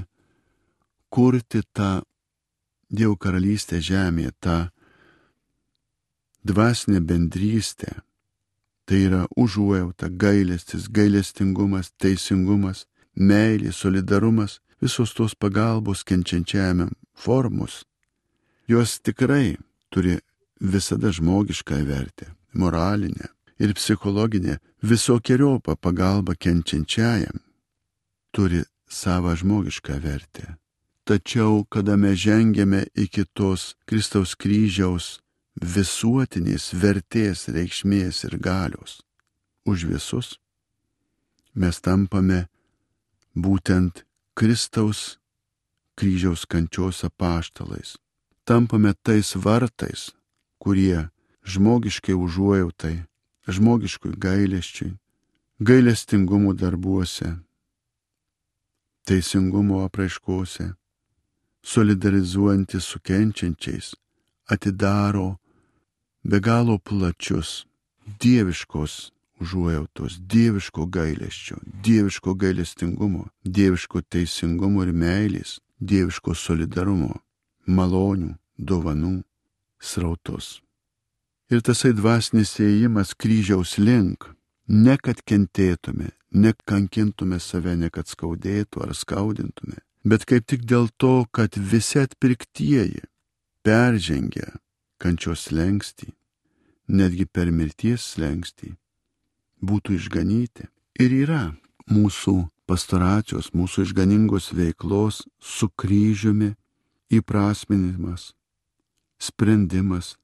[1.10, 2.00] kurti tą
[2.90, 4.54] Dievo karalystę žemėje, tą
[6.42, 8.00] dvasinę bendrystę.
[8.84, 17.84] Tai yra užuojauta, gailestis, gailestingumas, teisingumas, meilė, solidarumas, visos tos pagalbos kenčiančiame formos.
[18.68, 19.56] Jos tikrai
[19.90, 20.18] turi
[20.60, 27.40] visada žmogišką vertę, moralinę ir psichologinę, visokiojopą pagalbą kenčiančiajam
[28.30, 30.56] turi savo žmogišką vertę.
[31.04, 35.18] Tačiau, kada mes žengėme iki tos Kristaus kryžiaus
[35.58, 39.00] visuotinės vertės, reikšmės ir galios
[39.66, 40.38] už visus,
[41.54, 42.46] mes tampame
[43.42, 44.04] būtent
[44.38, 45.18] Kristaus
[45.98, 47.96] kryžiaus kančios apaštalais.
[48.44, 50.10] Tampame tais vartais,
[50.62, 51.10] kurie
[51.44, 52.96] žmogiškai užuojautai,
[53.48, 54.96] žmogiškui gailėščiui,
[55.60, 57.34] gailestingumo darbuose,
[59.04, 60.70] teisingumo apraiškose,
[61.62, 63.94] solidarizuojantis su kenčiančiais,
[64.48, 65.36] atidaro
[66.24, 67.66] be galo plačius
[68.20, 77.14] dieviškos užuojautos, dieviško gailesčio, dieviško gailestingumo, dieviško teisingumo ir meilės, dieviško solidarumo,
[77.66, 79.22] malonių, dovanų,
[79.80, 80.60] srautus.
[81.50, 84.28] Ir tasai dvasinis ėjimas kryžiaus link,
[84.68, 90.90] ne kad kentėtume, ne kankintume save, ne kad skaudėtų ar skaudintume, bet kaip tik dėl
[90.96, 93.02] to, kad visi atpirktieji
[93.66, 94.52] peržengia
[95.00, 96.12] kančios lengstį,
[96.86, 98.76] netgi per mirties lengstį,
[99.62, 100.68] būtų išganyti.
[101.00, 101.42] Ir yra
[101.90, 102.36] mūsų
[102.70, 106.54] pastoracijos, mūsų išganingos veiklos su kryžiumi
[107.10, 108.30] įprasminimas,
[109.18, 110.14] sprendimas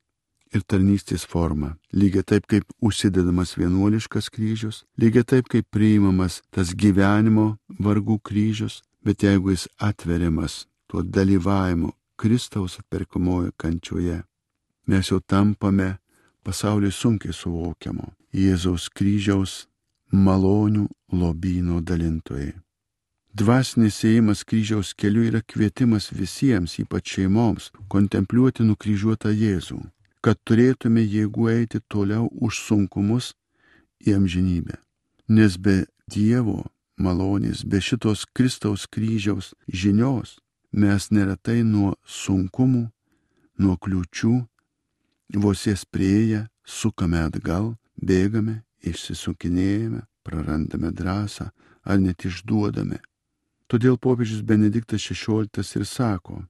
[0.55, 1.75] ir tarnystės forma.
[1.93, 9.27] Lygiai taip kaip užsidedamas vienuoliškas kryžius, lygiai taip kaip priimamas tas gyvenimo vargų kryžius, bet
[9.27, 14.23] jeigu jis atveriamas tuo dalyvavimu Kristaus atperkamojo kančioje,
[14.87, 15.97] mes jau tampame
[16.47, 19.65] pasauliui sunkiai suvokiamo Jėzaus kryžiaus
[20.13, 22.55] malonių lobyno dalintojai.
[23.37, 29.81] Dvasinis ėjimas kryžiaus keliu yra kvietimas visiems, ypač šeimoms, kontempliuoti nukryžiuotą Jėzų,
[30.25, 33.35] kad turėtume jėgų eiti toliau už sunkumus
[34.07, 34.79] į amžinybę.
[35.29, 36.63] Nes be Dievo
[36.97, 40.39] malonės, be šitos Kristaus kryžiaus žinios
[40.73, 42.87] mes neretai nuo sunkumų,
[43.59, 44.35] nuo kliučių,
[45.35, 51.51] vos jas prieėję, sukame atgal, bėgame, išsisukinėjame, prarandame drąsą
[51.85, 53.01] ar net išduodame.
[53.67, 55.49] Todėl popiežius Benediktas XVI
[55.81, 56.45] ir sako,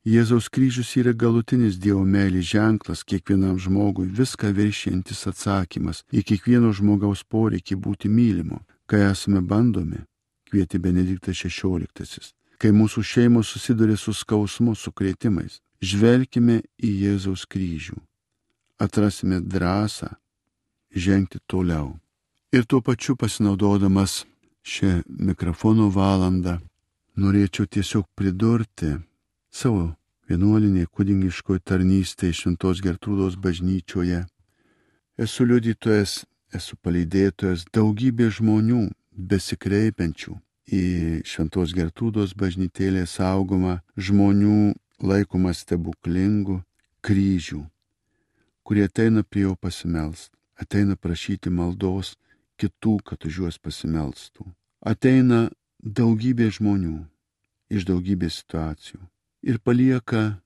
[0.00, 7.20] Jėzaus kryžius yra galutinis Dievo meilės ženklas kiekvienam žmogui, viską viršiantis atsakymas į kiekvieno žmogaus
[7.28, 10.00] poreikį būti mylimu, kai esame bandomi,
[10.48, 17.96] kvieti Benediktas XVI, kai mūsų šeimos susiduria su skausmu, su krėtimais, žvelgime į Jėzaus kryžių,
[18.80, 20.10] atrasime drąsą
[20.94, 21.96] žengti toliau.
[22.52, 24.24] Ir tuo pačiu pasinaudodamas
[24.66, 26.58] šią mikrofono valandą,
[27.16, 28.96] norėčiau tiesiog pridurti
[29.50, 29.92] savo
[30.30, 34.24] vienuolinėje kūdingiškoje tarnystėje Šventos Gertrūdos bažnyčioje.
[35.18, 38.88] Esu liudytojas esu palydėtojas daugybė žmonių
[39.30, 40.36] besikreipiančių
[40.70, 40.84] į
[41.26, 46.60] Šventos Gertrūdos bažnytėlė saugomą žmonių laikomą stebuklingų
[47.04, 47.60] kryžių,
[48.64, 52.16] kurie ateina prie jo pasimelst, ateina prašyti maldos
[52.60, 54.44] kitų, kad už juos pasimelstų.
[54.80, 55.48] Ateina
[55.80, 56.98] daugybė žmonių
[57.72, 59.00] iš daugybės situacijų
[59.42, 60.40] ir palieka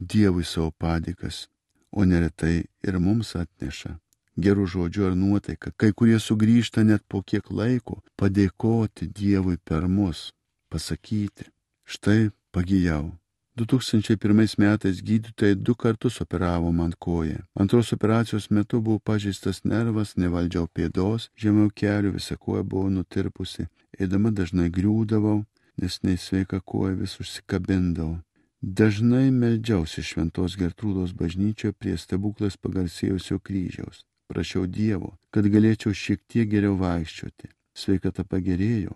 [0.00, 1.50] Dievui savo padėkas,
[1.92, 3.98] o neretai ir mums atneša
[4.40, 5.72] gerų žodžių ar nuotaiką.
[5.76, 10.30] Kai kurie sugrįžta net po kiek laiko padėkoti Dievui per mus,
[10.72, 11.50] pasakyti,
[11.84, 13.10] štai pagyjau.
[13.56, 17.42] 2001 metais gydytojai du kartus operavo man koją.
[17.54, 23.66] Antros operacijos metu buvo pažeistas nervas, nevaldžiau pėdos, žemiau kelių visa koja buvo nutirpusi.
[23.98, 25.44] Eidama dažnai griūdavau,
[25.80, 28.20] nes neįsveika koja vis užsikabindavau.
[28.60, 36.48] Dažnai meldžiausi šventos Gertrūdos bažnyčioje prie stebuklas pagarsėjusio kryžiaus prašiau Dievo, kad galėčiau šiek tiek
[36.50, 37.50] geriau vaikščioti.
[37.74, 38.94] Sveikata pagerėjo,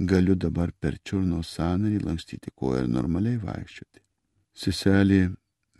[0.00, 4.00] galiu dabar per čiurno sąnarį lankstyti koją ir normaliai vaikščioti.
[4.56, 5.20] Seselė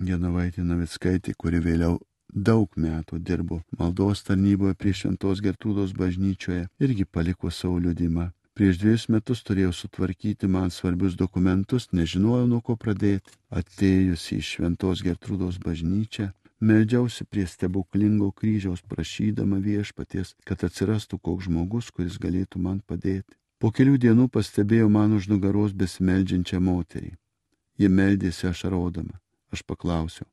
[0.00, 1.98] Janavaitė Navickaitė, kuri vėliau
[2.33, 8.30] daug metų dirbo maldos tarnyboje prie Šventos Gertrūdos bažnyčioje, irgi paliko savo liudimą.
[8.54, 13.33] Prieš dviejus metus turėjau sutvarkyti man svarbius dokumentus, nežinojau nuo ko pradėti.
[13.50, 16.28] Atėjusi į Šventos Gertrūdos bažnyčią,
[16.61, 23.39] Meldžiausi prie stebuklingo kryžiaus prašydama viešpaties, kad atsirastų koks žmogus, kuris galėtų man padėti.
[23.61, 27.11] Po kelių dienų pastebėjau man už nugaros besimeldžiančią moterį.
[27.77, 29.20] Ji meldėsi ašarodama.
[29.53, 30.25] Aš paklausiau,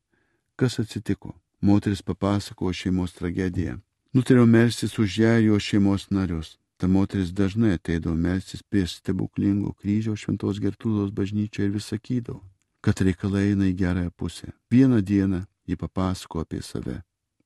[0.56, 1.34] kas atsitiko.
[1.60, 3.80] Moteris papasakojo šeimos tragediją.
[4.14, 6.56] Nutariau melstis už ją ir jo šeimos narius.
[6.78, 12.44] Ta moteris dažnai ateidavo melstis prie stebuklingo kryžiaus šventos Gertrūdos bažnyčioje ir vis sakydavo,
[12.86, 14.54] kad reikalai eina į gerąją pusę.
[14.72, 17.02] Vieną dieną ji papasako apie save.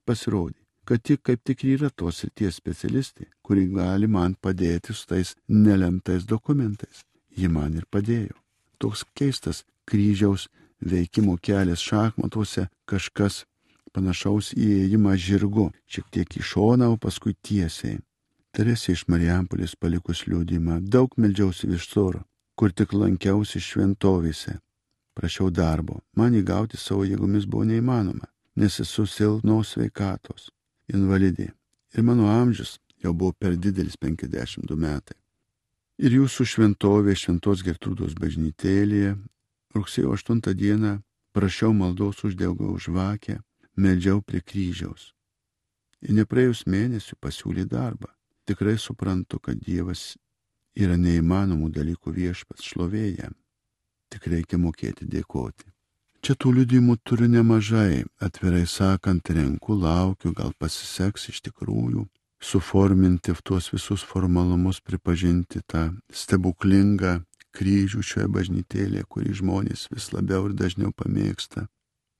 [0.06, 5.36] Pasirodė, kad tik kaip tik yra tos srities specialistė, kuri gali man padėti su tais
[5.48, 7.06] nelemtais dokumentais.
[7.38, 8.36] Ji man ir padėjo.
[8.82, 10.48] Toks keistas kryžiaus
[10.82, 13.46] veikimo kelias šachmatuose kažkas
[13.94, 18.00] panašaus į įėjimą žirgu, šiek tiek į šoną, o paskui tiesiai.
[18.56, 22.20] Teresė iš Marijampolės palikus liūdimą, daug meldžiausi visur,
[22.60, 24.58] kur tik lankiausi šventovėse.
[25.16, 30.50] Prašiau darbo, man įgauti savo jėgomis buvo neįmanoma, nes esu silpnos sveikatos,
[30.94, 31.52] invalidė.
[31.96, 35.18] Ir mano amžius jau buvo per didelis 52 metai.
[36.02, 39.16] Ir jūsų šventovė Šventos Gertrūdos bažnytėlėje
[39.76, 41.00] rugsėjo 8 dieną
[41.36, 43.38] prašiau maldos uždegau žvakę
[43.78, 45.12] meldžiau prie kryžiaus.
[46.02, 48.10] Ir nepraėjus mėnesių pasiūlė darbą.
[48.50, 50.16] Tikrai suprantu, kad Dievas
[50.76, 53.30] yra neįmanomų dalykų viešpats šlovėja.
[54.12, 55.71] Tik reikia mokėti dėkoti.
[56.22, 62.06] Čia tų liudimų turiu nemažai, atvirai sakant, renku, laukiu, gal pasiseks iš tikrųjų
[62.42, 67.22] suforminti tuos visus formalumus, pripažinti tą stebuklingą
[67.58, 71.68] kryžių šioje bažnytėlėje, kurį žmonės vis labiau ir dažniau pamėgsta.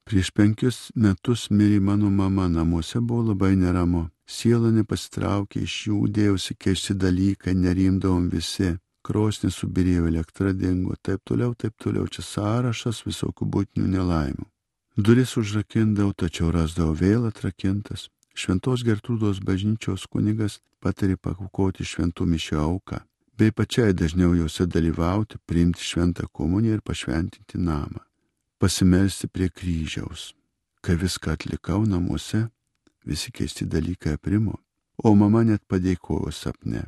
[0.10, 4.10] Prieš penkius metus mirė mano mama, namuose buvo labai neramu.
[4.26, 8.74] Siela nepasitraukė iš jų, dėjosi keisti dalykai, nerimdavom visi.
[9.02, 14.46] Krosnis subirėjo, elektra dingo, taip toliau, taip toliau, čia sąrašas visokių būtinių nelaimių.
[14.98, 18.10] Duris užrakindavau, tačiau rasdavau vėl atrakintas.
[18.36, 23.02] Šventos Gertrūdos bažnyčios kunigas patarė pakukoti šventų mišio auką,
[23.38, 28.06] bei pačiai dažniau juose dalyvauti, priimti šventą komuniją ir pašventinti namą
[28.62, 30.34] pasimelsti prie kryžiaus.
[30.86, 32.42] Kai viską atlikau namuose,
[33.06, 34.60] visi keisti dalykai aprimo,
[35.04, 36.84] o mama net padėkojo sapne.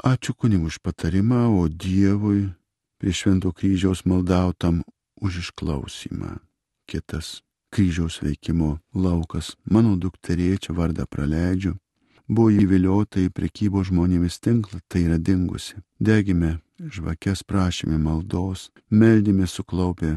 [0.00, 2.48] Ačiū kunigui už patarimą, o Dievui
[2.96, 4.80] prie švento kryžiaus maldautam
[5.20, 6.40] už išklausimą.
[6.88, 11.76] Kitas kryžiaus veikimo laukas, mano dukterėčia vardą praleidžiu,
[12.24, 15.76] buvo įviliota į prekybo žmonėmis tinklą, tai yra dingusi.
[16.00, 20.16] Degime žvakės prašymė maldos, meldėme suklaupę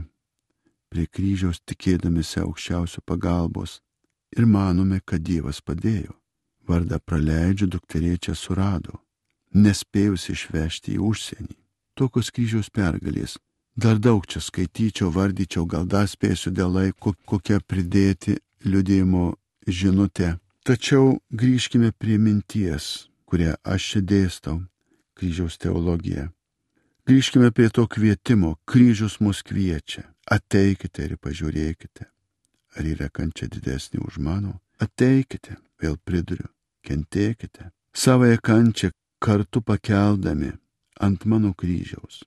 [0.88, 3.82] prie kryžiaus tikėdamėsi aukščiausio pagalbos
[4.32, 6.16] ir manome, kad Dievas padėjo.
[6.64, 9.03] Vardą praleidžiu, dukterėčią surado,
[9.54, 11.56] nespėjusi išvežti į užsienį.
[11.98, 13.38] Tokios kryžiaus pergalės.
[13.76, 19.34] Dar daug čia skaityčiau, vardyčiau, gal dar spėsiu dėl laiko kokią pridėti liudėjimo
[19.68, 20.38] žinutę.
[20.64, 24.62] Tačiau grįžkime prie minties, kurią aš čia dėstau-
[25.18, 26.30] kryžiaus teologija.
[27.06, 28.56] Grįžkime prie to kvietimo.
[28.66, 30.04] Kryžius mus kviečia.
[30.32, 32.06] Ateikite ir pažiūrėkite.
[32.78, 34.62] Ar yra kančia didesnė už mano?
[34.80, 36.48] Ateikite, vėl priduriu,
[36.82, 37.72] kentėkite.
[37.94, 38.92] Savąją kančią
[39.24, 40.52] kartu pakeldami
[41.00, 42.24] ant mano kryžiaus.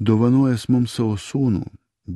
[0.00, 1.66] Dovanojas mums savo sūnų,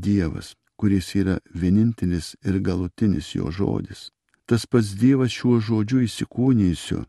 [0.04, 4.08] Dievas, kuris yra vienintelis ir galutinis jo žodis.
[4.48, 7.02] Tas pats Dievas šiuo žodžiu įsikūnysiu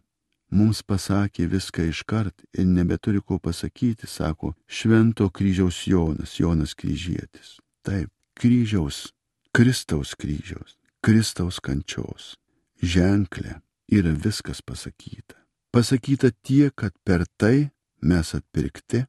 [0.51, 7.55] mums pasakė viską iškart ir nebeturi ko pasakyti, sako Švento kryžiaus Jonas, Jonas kryžėtis.
[7.87, 9.13] Taip, kryžiaus,
[9.55, 12.35] Kristaus kryžiaus, Kristaus kančios
[12.83, 15.44] ženklė yra viskas pasakyta.
[15.75, 19.01] Pasakyta tiek, kad per tai mes atpirkti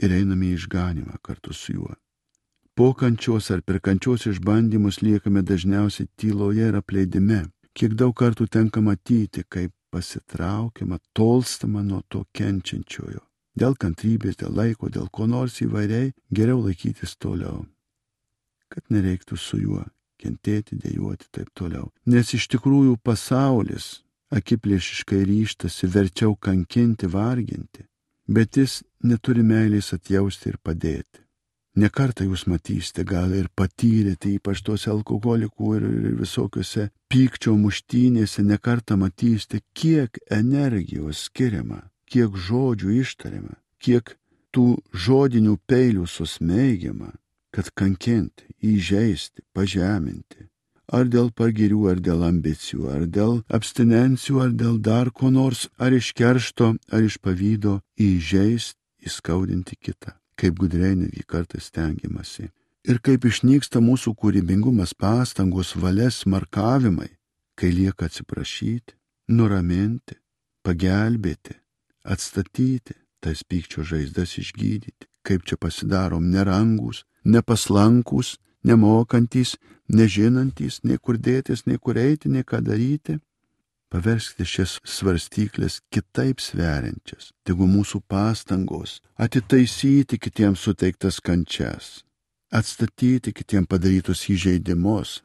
[0.00, 1.90] ir einame į išganimą kartu su juo.
[2.72, 7.42] Po kančios ar per kančios išbandymus liekame dažniausiai tyloje ir apleidime.
[7.76, 13.20] Kiek daug kartų tenka matyti, kaip pasitraukiama, tolstama nuo to kenčiančiojo.
[13.52, 17.66] Dėl kantrybės, dėl laiko, dėl ko nors įvairiai geriau laikytis toliau.
[18.72, 19.84] Kad nereiktų su juo
[20.16, 21.92] kentėti, dėjoti taip toliau.
[22.08, 24.05] Nes iš tikrųjų pasaulis
[24.38, 27.86] akiplėšiškai ryštasi verčiau kankinti, varginti,
[28.28, 31.26] bet jis neturi meilės atjausti ir padėti.
[31.76, 35.84] Nekartą jūs matysite, gal ir patyrėte, ypač tuose alkoholikų ir,
[36.22, 44.14] visokiuose pykčio muštynėse, nekartą matysite, kiek energijos skiriama, kiek žodžių ištariama, kiek
[44.56, 47.12] tų žodinių peilių susmeigiama,
[47.52, 50.48] kad kankinti, įžeisti, pažeminti.
[50.92, 55.96] Ar dėl pagirių, ar dėl ambicijų, ar dėl abstinencijų, ar dėl dar ko nors, ar
[55.96, 62.50] iš keršto, ar iš pavydo įžeisti, įskaudinti kitą kaip gudriai netgi kartais stengiamasi.
[62.86, 67.10] Ir kaip išnyksta mūsų kūrybingumas, pastangos, valės, markavimai,
[67.58, 68.94] kai lieka atsiprašyti,
[69.32, 70.20] nuraminti,
[70.62, 71.56] pagelbėti,
[72.04, 78.36] atstatyti, tas pykčio žaizdas išgydyti, kaip čia pasidarom nerangus, nepaslankus,
[78.66, 79.56] nemokantys,
[79.88, 83.20] nežinantys, nei kur dėtis, nei kur eiti, nei ką daryti.
[83.86, 92.02] Paverskite šias svarstyklės kitaip sveriančias, tegu mūsų pastangos atitaisyti kitiems suteiktas kančias,
[92.50, 95.20] atstatyti kitiems padarytus įžeidimus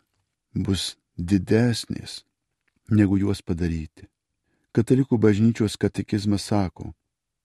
[0.53, 2.21] bus didesnis
[2.93, 4.05] negu juos padaryti.
[4.71, 6.93] Katalikų bažnyčios katekizmas sako,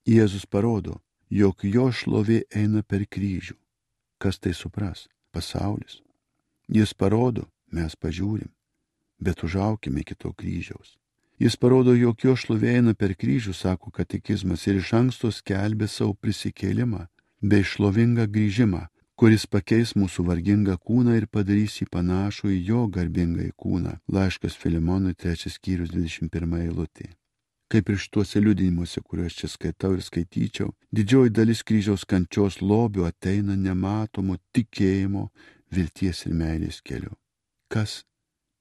[0.07, 3.57] Jėzus parodo, jog jo šlovė eina per kryžių.
[4.23, 5.09] Kas tai supras?
[5.37, 6.01] Pasaulis.
[6.73, 7.45] Jis parodo,
[7.77, 8.49] mes pažiūrim,
[9.21, 10.97] bet užaukime iki to kryžiaus.
[11.39, 16.15] Jis parodo, jog jo šlovė eina per kryžių, sako katekizmas, ir iš anksto skelbė savo
[16.17, 17.03] prisikėlimą
[17.43, 18.87] bei šlovingą grįžimą,
[19.21, 23.95] kuris pakeis mūsų vargingą kūną ir padarys jį panašų į jo garbingąjį kūną.
[24.09, 27.13] Laiškas Filimonui 3 skyrius 21 eilutė.
[27.73, 33.57] Kaip ir šituose liudinimuose, kuriuos čia skaitau ir skaityčiau, didžioji dalis kryžiaus kančios lobių ateina
[33.59, 35.29] nematomo tikėjimo,
[35.75, 37.11] vilties ir meilės keliu.
[37.67, 38.05] Kas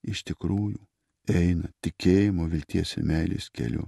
[0.01, 0.81] iš tikrųjų
[1.29, 3.85] eina tikėjimo, vilties ir meilės keliu,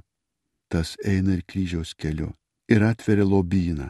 [0.70, 2.36] tas eina ir kryžiaus keliu
[2.70, 3.89] ir atveria lobyną.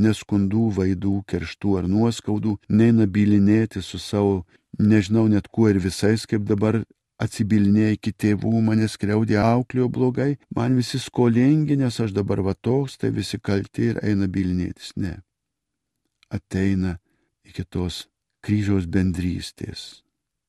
[0.00, 4.42] Neskundų, vaidų, kerštų ar nuoskaudų, neina bilinėti su savo,
[4.78, 6.80] nežinau net kuo ir visais, kaip dabar
[7.22, 12.98] atsibilinėja iki tėvų, mane skriaudė auklėjo blogai, man visi skolingi, nes aš dabar va toks,
[12.98, 14.94] tai visi kalti ir eina bilinėtis.
[14.96, 15.20] Ne.
[16.30, 16.98] Ateina
[17.46, 18.06] iki tos
[18.44, 20.02] kryžiaus bendrystės.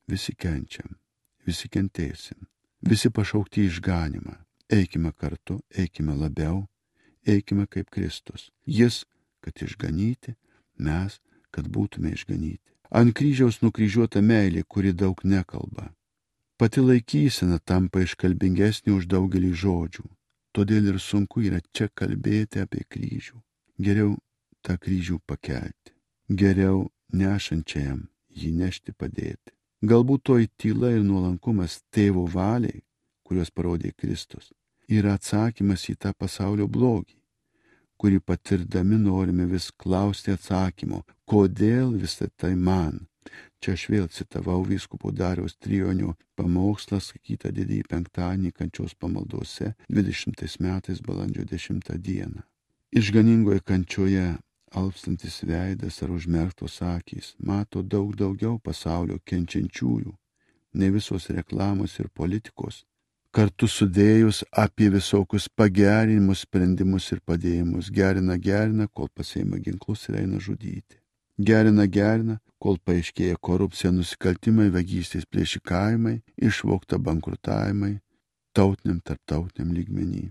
[0.05, 0.99] Visi kenčiam,
[1.47, 2.45] visi kentėsim,
[2.86, 4.36] visi pašaukti išganimą.
[4.70, 6.68] Eikime kartu, eikime labiau,
[7.26, 8.51] eikime kaip Kristus.
[8.66, 9.03] Jis,
[9.41, 10.36] kad išganyti,
[10.78, 11.18] mes,
[11.49, 12.61] kad būtume išganyti.
[12.93, 15.89] Ant kryžiaus nukryžiuota meilė, kuri daug nekalba,
[16.56, 20.06] Pati laikysena tampa iškalbingesnė už daugelį žodžių,
[20.56, 23.41] todėl ir sunku yra čia kalbėti apie kryžių.
[23.86, 24.14] Geriau
[24.64, 25.91] tą kryžių pakelti,
[26.32, 29.51] geriau nešančiajam jį nešti padėti.
[29.84, 32.80] Galbūt toj tyla ir nuolankumas tėvo valiai,
[33.28, 34.53] kuriuos parodė Kristus,
[34.88, 37.18] yra atsakymas į tą pasaulio blogį,
[37.99, 43.03] kurį patirdami norime vis klausti atsakymo, kodėl visą tai man,
[43.66, 50.99] Čia aš vėl citavau vyskupo Dariaus Trijonio pamokslą sakytą didįjį penktadienį kančios pamaldose 20 metais
[51.01, 52.43] balandžio 10 dieną.
[52.93, 54.26] Išganingoje kančioje
[54.82, 60.13] alpstantis veidas ar užmerktos akys mato daug daugiau pasaulio kenčiančiųjų,
[60.78, 62.84] ne visos reklamos ir politikos,
[63.34, 70.43] kartu sudėjus apie visokius pagerinimus, sprendimus ir padėjimus, gerina, gerina, kol pasieima ginklus ir eina
[70.49, 71.01] žudyti.
[71.38, 77.97] Gerina, gerina, kol paaiškėja korupcija, nusikaltimai, vagystės, plėšikavimai, išvokta bankrutavimai,
[78.55, 80.29] tautiniam, tarptautiniam lygmenį.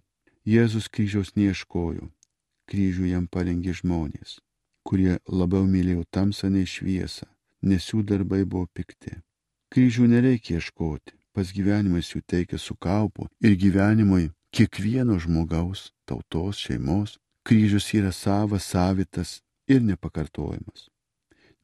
[0.49, 2.09] Jėzus kryžiaus neieškojo,
[2.73, 4.39] kryžių jam parengė žmonės,
[4.89, 7.29] kurie labiau mylėjo tamsą nei šviesą,
[7.69, 9.19] nes jų darbai buvo pikti.
[9.69, 17.19] Kryžių nereikia ieškoti, pas gyvenimas jų teikia su kaupu ir gyvenimui kiekvieno žmogaus, tautos, šeimos,
[17.45, 20.89] kryžius yra savas, savitas ir nepakartojamas.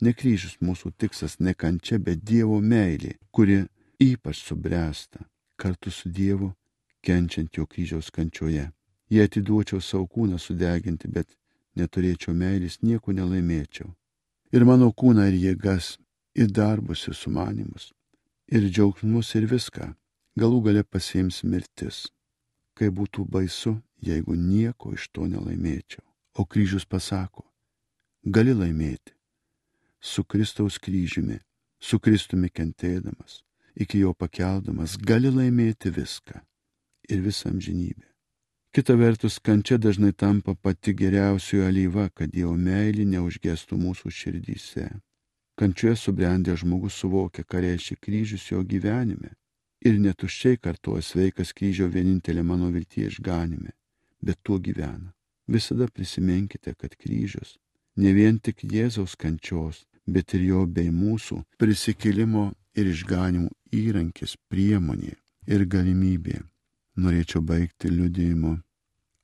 [0.00, 3.66] Ne kryžius mūsų tikslas, ne kančia, bet Dievo meilė, kuri
[4.00, 5.26] ypač subręsta
[5.60, 6.54] kartu su Dievu,
[7.04, 8.70] kenčiant jo kryžiaus kančioje.
[9.12, 11.36] Jei atiduočiau savo kūną sudeginti, bet
[11.76, 13.90] neturėčiau meilės, nieko nelaimėčiau.
[14.56, 15.98] Ir mano kūną ir jėgas,
[16.34, 17.90] ir darbus, ir sumanimus,
[18.48, 19.92] ir džiaugsmus, ir viską
[20.40, 22.06] galų gale pasiims mirtis.
[22.72, 26.04] Kai būtų baisu, jeigu nieko iš to nelaimėčiau.
[26.40, 27.44] O kryžius pasako,
[28.24, 29.19] gali laimėti
[30.00, 31.38] su Kristaus kryžiumi,
[31.78, 33.40] su Kristumi kentėdamas,
[33.74, 36.40] iki jo pakeldamas, gali laimėti viską
[37.08, 38.06] ir visą amžinybę.
[38.72, 44.84] Kita vertus, kančia dažnai tampa pati geriausioji alyva, kad Dievo meilė neužgestų mūsų širdyse.
[45.58, 49.34] Kančioje subrendę žmogus suvokia, ką reiškia kryžius jo gyvenime.
[49.82, 53.74] Ir netuščiai kartuoja sveikas kryžio vienintelė mano viltie išganime,
[54.22, 55.10] bet tuo gyvena.
[55.50, 57.56] Visada prisiminkite, kad kryžius
[57.96, 59.82] ne vien tik Jėzaus kančios,
[60.14, 65.14] bet ir jo bei mūsų prisikėlimo ir išganimų įrankis, priemonė
[65.46, 66.40] ir galimybė.
[67.00, 68.58] Norėčiau baigti liudėjimu.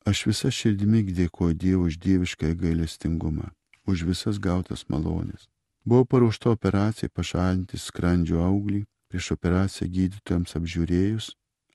[0.07, 3.51] Aš visą širdimi dėkoju Dievui už dievišką gailestingumą,
[3.91, 5.49] už visas gautas malonės.
[5.87, 11.30] Buvo paruošta operacija pašalinti skrandžio auglį, prieš operaciją gydytojams apžiūrėjus,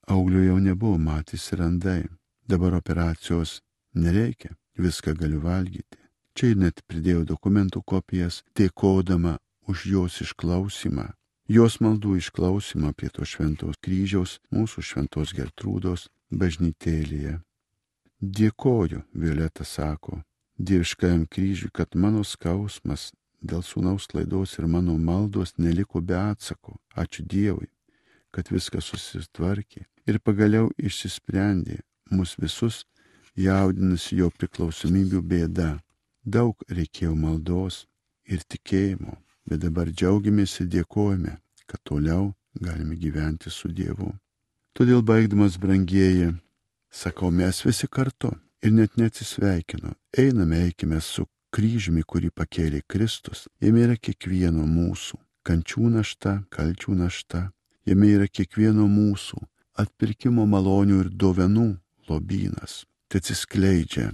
[0.07, 2.03] auglio jau nebuvo matys randai.
[2.47, 3.59] Dabar operacijos
[3.95, 6.00] nereikia, viską galiu valgyti.
[6.35, 11.11] Čia net pridėjau dokumentų kopijas, dėkodama už jos išklausimą,
[11.47, 17.39] jos maldų išklausimą prie to šventos kryžiaus mūsų šventos Gertrūdos bažnytėlėje.
[18.21, 20.21] Dėkoju, Violeta sako,
[20.57, 23.11] dieviškajam kryžiui, kad mano skausmas
[23.41, 26.77] dėl sūnaus klaidos ir mano maldos neliko be atsako.
[26.95, 27.67] Ačiū Dievui,
[28.31, 32.85] kad viskas susitvarkė ir pagaliau išsisprendė mus visus
[33.35, 35.71] jaudinasi jo priklausomybių bėda.
[36.25, 37.87] Daug reikėjo maldos
[38.29, 39.15] ir tikėjimo,
[39.49, 44.13] bet dabar džiaugiamės ir dėkojame, kad toliau galime gyventi su Dievu.
[44.77, 46.35] Todėl baigdamas, brangieji,
[46.91, 53.81] sakau, mes visi kartu ir net neatsisveikinu, einame, eikime su kryžiumi, kurį pakėlė Kristus, jame
[53.87, 57.49] yra kiekvieno mūsų kančių našta, kalčių našta,
[57.89, 59.41] jame yra kiekvieno mūsų
[59.81, 61.71] atpirkimo malonių ir dovanų
[62.09, 62.83] lobynas.
[63.09, 64.11] Tai atsiskleidžia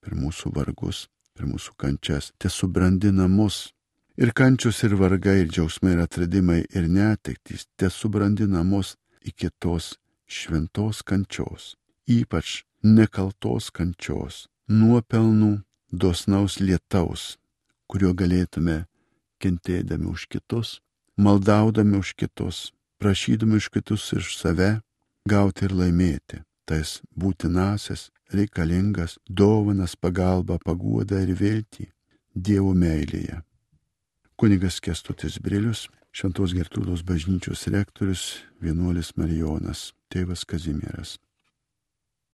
[0.00, 1.08] per mūsų vargus,
[1.40, 3.72] per mūsų kančias, te subrandina mus.
[4.20, 9.94] Ir kančios ir vargai, ir džiaugsmai, ir atradimai, ir netektys, te subrandina mus iki tos
[10.28, 17.38] šventos kančios, ypač nekaltos kančios, nuopelnų dosnaus lietaus,
[17.88, 18.84] kuriuo galėtume
[19.40, 20.76] kentėdami už kitus,
[21.16, 22.68] maldaudami už kitus,
[23.00, 24.82] prašydami už kitus iš save,
[25.24, 31.88] gauti ir laimėti tas būtinasias, reikalingas dovanas, pagalbą, paguodą ir viltį
[32.34, 33.40] Dievo meilėje.
[34.38, 38.22] Kunigas Kestutis Brilius, Šventos Gertrūdos bažnyčios rektorius,
[38.62, 41.18] vienuolis Marijonas, tėvas Kazimieras.